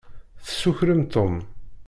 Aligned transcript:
Tessukrem 0.45 1.01
Tom. 1.13 1.33